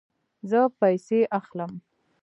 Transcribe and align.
زه 0.49 0.59
پیسې 0.79 1.19
اخلم 1.39 1.71